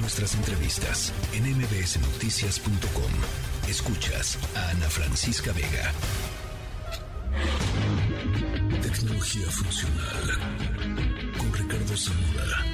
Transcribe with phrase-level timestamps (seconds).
[0.00, 3.10] Nuestras entrevistas en mbsnoticias.com.
[3.68, 5.92] Escuchas a Ana Francisca Vega.
[8.80, 10.38] Tecnología funcional
[11.36, 12.64] con Ricardo Zamora.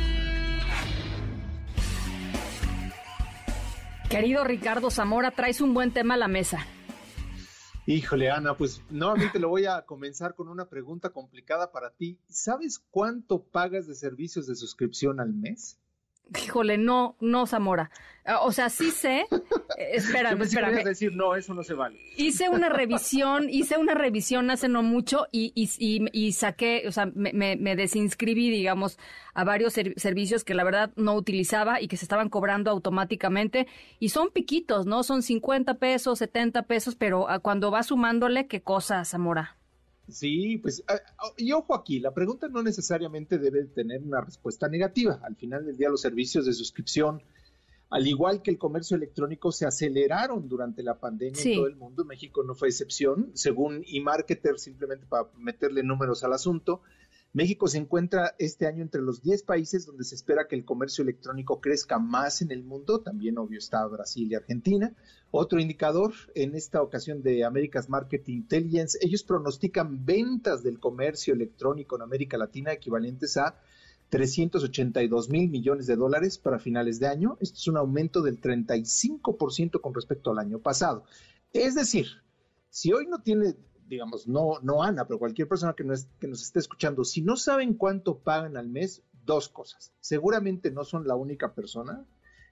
[4.10, 6.66] Querido Ricardo Zamora, traes un buen tema a la mesa.
[7.86, 12.18] Híjole, Ana, pues nuevamente lo voy a comenzar con una pregunta complicada para ti.
[12.28, 15.78] ¿Sabes cuánto pagas de servicios de suscripción al mes?
[16.42, 17.90] Híjole, no, no, Zamora.
[18.26, 19.26] Ah, o sea, sí sé.
[19.76, 20.84] Eh, espérame, espérame.
[20.84, 21.98] decir, no, eso no se vale.
[22.16, 27.06] Hice una revisión, hice una revisión hace no mucho y, y, y, saqué, o sea,
[27.06, 28.98] me, me, desinscribí, digamos,
[29.34, 33.66] a varios servicios que la verdad no utilizaba y que se estaban cobrando automáticamente.
[33.98, 35.02] Y son piquitos, ¿no?
[35.02, 39.56] Son 50 pesos, 70 pesos, pero ah, cuando va sumándole, ¿qué cosa, Zamora?
[40.08, 44.68] Sí, pues, ah, ah, y ojo aquí, la pregunta no necesariamente debe tener una respuesta
[44.68, 45.20] negativa.
[45.22, 47.22] Al final del día, los servicios de suscripción,
[47.90, 52.04] al igual que el comercio electrónico, se aceleraron durante la pandemia en todo el mundo.
[52.04, 56.82] México no fue excepción, según eMarketer, simplemente para meterle números al asunto.
[57.34, 61.02] México se encuentra este año entre los 10 países donde se espera que el comercio
[61.02, 63.00] electrónico crezca más en el mundo.
[63.00, 64.94] También, obvio, está Brasil y Argentina.
[65.32, 71.96] Otro indicador, en esta ocasión de America's Market Intelligence, ellos pronostican ventas del comercio electrónico
[71.96, 73.60] en América Latina equivalentes a
[74.10, 77.36] 382 mil millones de dólares para finales de año.
[77.40, 81.02] Esto es un aumento del 35% con respecto al año pasado.
[81.52, 82.06] Es decir,
[82.70, 86.42] si hoy no tiene digamos, no, no Ana, pero cualquier persona que nos, que nos
[86.42, 89.92] esté escuchando, si no saben cuánto pagan al mes, dos cosas.
[90.00, 92.04] Seguramente no son la única persona.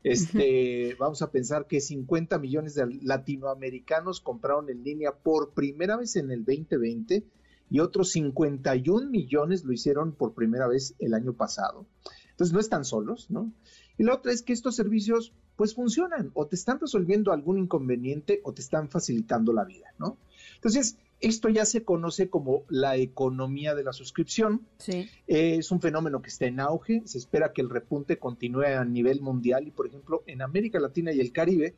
[0.02, 6.16] Este, vamos a pensar que 50 millones de latinoamericanos compraron en línea por primera vez
[6.16, 7.24] en el 2020
[7.70, 11.86] y otros 51 millones lo hicieron por primera vez el año pasado.
[12.30, 13.52] Entonces no están solos, ¿no?
[13.96, 18.40] Y la otra es que estos servicios pues funcionan o te están resolviendo algún inconveniente
[18.44, 20.18] o te están facilitando la vida, ¿no?
[20.56, 24.66] Entonces, esto ya se conoce como la economía de la suscripción.
[24.78, 25.08] Sí.
[25.26, 27.02] es un fenómeno que está en auge.
[27.06, 31.12] Se espera que el repunte continúe a nivel mundial y, por ejemplo, en América Latina
[31.12, 31.74] y el Caribe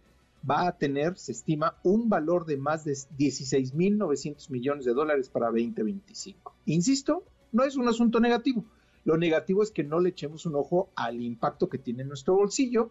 [0.49, 5.47] va a tener, se estima, un valor de más de 16.900 millones de dólares para
[5.47, 6.55] 2025.
[6.67, 8.65] Insisto, no es un asunto negativo.
[9.05, 12.35] Lo negativo es que no le echemos un ojo al impacto que tiene en nuestro
[12.35, 12.91] bolsillo,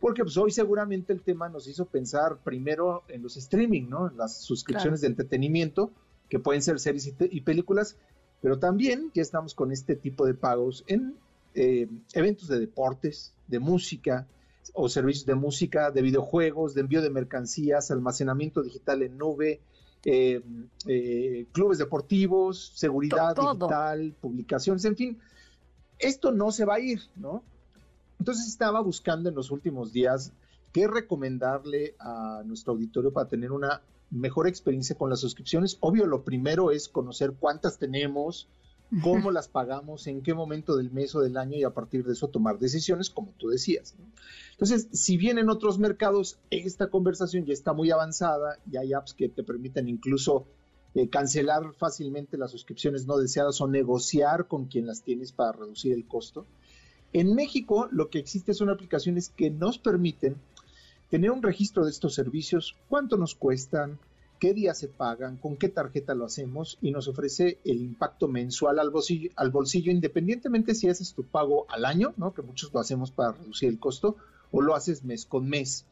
[0.00, 4.08] porque pues hoy seguramente el tema nos hizo pensar primero en los streaming, ¿no?
[4.10, 5.92] En las suscripciones de entretenimiento,
[6.28, 7.96] que pueden ser series y, películas,
[8.40, 11.14] pero también ya estamos con este tipo de pagos en
[11.54, 14.26] eh, eventos de deportes, de música
[14.72, 19.60] o servicios de música, de videojuegos, de envío de mercancías, almacenamiento digital en nube,
[20.04, 20.42] eh,
[20.86, 25.18] eh, clubes deportivos, seguridad digital, publicaciones, en fin,
[25.98, 27.42] esto no se va a ir, ¿no?
[28.18, 30.32] Entonces estaba buscando en los últimos días
[30.72, 35.76] qué recomendarle a nuestro auditorio para tener una mejor experiencia con las suscripciones.
[35.80, 38.48] Obvio, lo primero es conocer cuántas tenemos,
[39.02, 42.12] cómo las pagamos, en qué momento del mes o del año y a partir de
[42.12, 43.94] eso tomar decisiones, como tú decías.
[44.52, 49.14] Entonces, si bien en otros mercados esta conversación ya está muy avanzada y hay apps
[49.14, 50.46] que te permiten incluso
[50.94, 55.92] eh, cancelar fácilmente las suscripciones no deseadas o negociar con quien las tienes para reducir
[55.92, 56.46] el costo,
[57.14, 60.36] en México lo que existe son aplicaciones que nos permiten
[61.08, 64.00] tener un registro de estos servicios, cuánto nos cuestan,
[64.40, 68.80] qué día se pagan, con qué tarjeta lo hacemos y nos ofrece el impacto mensual
[68.80, 72.34] al bolsillo, al bolsillo independientemente si haces tu pago al año, ¿no?
[72.34, 74.16] que muchos lo hacemos para reducir el costo,
[74.50, 75.86] o lo haces mes con mes.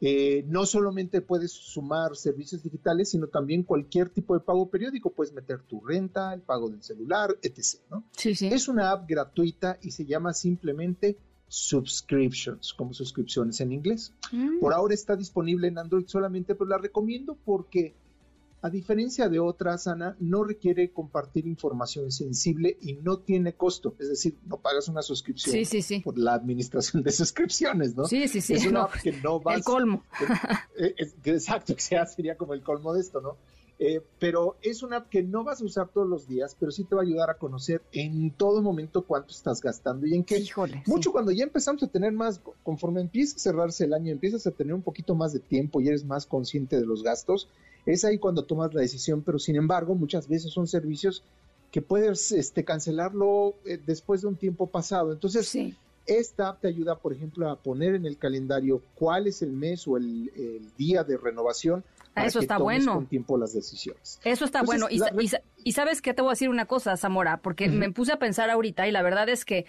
[0.00, 5.12] Eh, no solamente puedes sumar servicios digitales, sino también cualquier tipo de pago periódico.
[5.12, 7.80] Puedes meter tu renta, el pago del celular, etc.
[7.90, 8.04] ¿no?
[8.16, 8.48] Sí, sí.
[8.48, 11.18] Es una app gratuita y se llama simplemente
[11.48, 14.14] Subscriptions, como suscripciones en inglés.
[14.32, 14.60] Mm.
[14.60, 17.94] Por ahora está disponible en Android solamente, pero la recomiendo porque
[18.62, 23.94] a diferencia de otras, Ana, no requiere compartir información sensible y no tiene costo.
[23.98, 25.56] Es decir, no pagas una suscripción
[26.02, 28.04] por la administración de suscripciones, ¿no?
[28.04, 28.54] Sí, sí, sí.
[28.54, 29.58] Es una que no vas...
[29.58, 30.04] El colmo.
[30.76, 30.94] Eh,
[31.24, 33.36] exacto, que sea, sería como el colmo de esto, ¿no?
[33.82, 36.84] Eh, pero es una app que no vas a usar todos los días, pero sí
[36.84, 40.38] te va a ayudar a conocer en todo momento cuánto estás gastando y en qué.
[40.38, 44.46] Híjole, Mucho cuando ya empezamos a tener más, conforme empieza a cerrarse el año, empiezas
[44.46, 47.48] a tener un poquito más de tiempo y eres más consciente de los gastos,
[47.86, 51.24] es ahí cuando tomas la decisión, pero sin embargo muchas veces son servicios
[51.70, 55.10] que puedes este, cancelarlo eh, después de un tiempo pasado.
[55.10, 55.56] Entonces,
[56.10, 59.86] esta app te ayuda, por ejemplo, a poner en el calendario cuál es el mes
[59.86, 60.30] o el,
[60.76, 61.84] día de renovación.
[62.14, 62.94] Para Eso está bueno.
[62.94, 64.20] Con tiempo las decisiones.
[64.24, 64.88] Eso está bueno.
[64.90, 68.50] Y, sabes qué te voy a decir una cosa, Zamora, porque me puse a pensar
[68.50, 69.66] ahorita y la verdad es que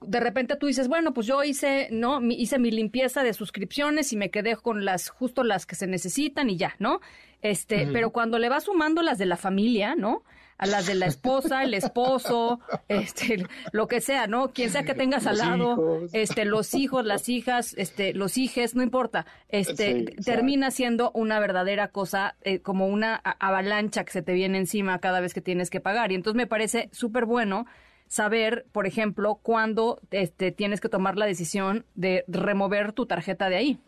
[0.00, 2.20] de repente tú dices, bueno, pues yo hice, ¿no?
[2.22, 6.48] hice mi limpieza de suscripciones y me quedé con las, justo las que se necesitan
[6.48, 7.00] y ya, ¿no?
[7.42, 10.22] Este, pero cuando le vas sumando las de la familia, ¿no?
[10.60, 14.52] A las de la esposa, el esposo, este, lo que sea, ¿no?
[14.52, 18.82] Quien sea que tengas al lado, este, los hijos, las hijas, este, los hijes, no
[18.82, 24.58] importa, este, termina siendo una verdadera cosa, eh, como una avalancha que se te viene
[24.58, 26.12] encima cada vez que tienes que pagar.
[26.12, 27.64] Y entonces me parece súper bueno
[28.06, 33.56] saber, por ejemplo, cuándo este, tienes que tomar la decisión de remover tu tarjeta de
[33.56, 33.80] ahí.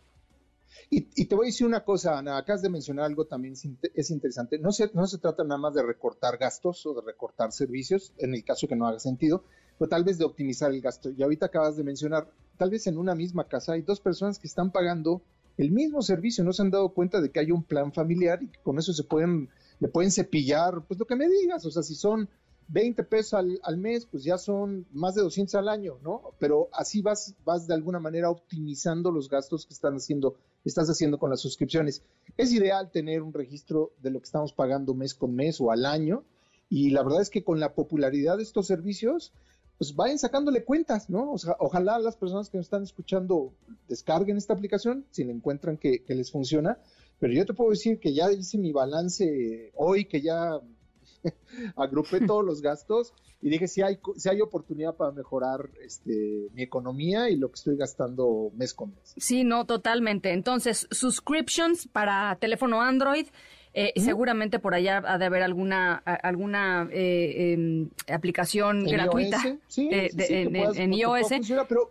[0.90, 3.54] Y, te voy a decir una cosa, Ana, acabas de mencionar algo también
[3.94, 4.58] es interesante.
[4.58, 8.34] No se, no se trata nada más de recortar gastos o de recortar servicios, en
[8.34, 9.44] el caso que no haga sentido,
[9.78, 11.10] pero tal vez de optimizar el gasto.
[11.10, 14.46] Y ahorita acabas de mencionar, tal vez en una misma casa hay dos personas que
[14.46, 15.22] están pagando
[15.56, 18.48] el mismo servicio, no se han dado cuenta de que hay un plan familiar y
[18.62, 19.48] con eso se pueden,
[19.80, 22.28] le pueden cepillar, pues lo que me digas, o sea, si son
[22.68, 26.34] 20 pesos al, mes, pues ya son más de 200 al año, ¿no?
[26.38, 31.18] Pero así vas, vas de alguna manera optimizando los gastos que están haciendo, estás haciendo
[31.18, 32.02] con las suscripciones.
[32.36, 35.84] Es ideal tener un registro de lo que estamos pagando mes con mes o al
[35.84, 36.24] año.
[36.68, 39.32] Y la verdad es que con la popularidad de estos servicios,
[39.76, 41.32] pues vayan sacándole cuentas, ¿no?
[41.32, 43.52] O sea, ojalá las personas que nos están escuchando
[43.88, 46.78] descarguen esta aplicación si le encuentran que les funciona.
[47.22, 50.60] Pero yo te puedo decir que ya hice mi balance hoy, que ya
[51.76, 56.62] agrupé todos los gastos y dije si hay, si hay oportunidad para mejorar este, mi
[56.62, 59.14] economía y lo que estoy gastando mes con mes.
[59.16, 60.32] Sí, no, totalmente.
[60.32, 63.26] Entonces, subscriptions para teléfono Android.
[63.74, 69.40] Eh, Seguramente por allá ha de haber alguna alguna eh, em, aplicación gratuita
[69.78, 71.30] en, iOS.
[71.66, 71.90] pero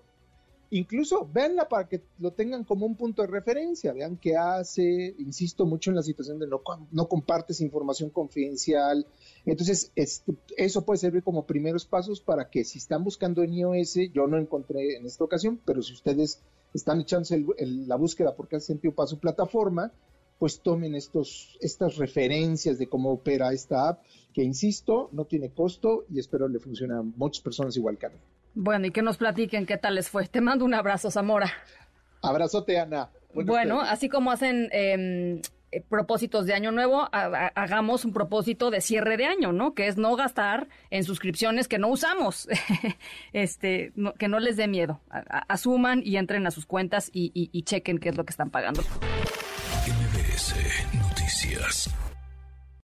[0.71, 5.65] incluso véanla para que lo tengan como un punto de referencia, vean qué hace, insisto
[5.65, 9.05] mucho en la situación de no, no compartes información confidencial,
[9.45, 14.27] entonces eso puede servir como primeros pasos para que si están buscando en iOS, yo
[14.27, 16.41] no encontré en esta ocasión, pero si ustedes
[16.73, 19.91] están echándose la búsqueda porque hacen tiempo para su plataforma,
[20.39, 24.03] pues tomen estos, estas referencias de cómo opera esta app,
[24.33, 28.09] que insisto, no tiene costo y espero le funcione a muchas personas igual que a
[28.09, 28.17] mí.
[28.53, 30.27] Bueno, y que nos platiquen qué tal les fue.
[30.27, 31.51] Te mando un abrazo, Zamora.
[32.21, 33.09] Abrazote, Ana.
[33.33, 39.17] bueno, así como hacen em, eh, propósitos de año nuevo, hagamos un propósito de cierre
[39.17, 39.73] de año, ¿no?
[39.73, 42.47] Que es no gastar en suscripciones que no usamos,
[43.33, 44.99] este, que no les dé miedo.
[45.47, 48.83] asuman y entren a sus cuentas y chequen qué es lo que están pagando.